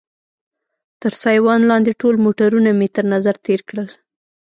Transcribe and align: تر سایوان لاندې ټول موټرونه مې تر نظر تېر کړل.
تر 1.01 1.13
سایوان 1.21 1.61
لاندې 1.69 1.91
ټول 2.01 2.15
موټرونه 2.25 2.69
مې 2.79 2.87
تر 2.95 3.05
نظر 3.13 3.35
تېر 3.45 3.59
کړل. 3.69 3.87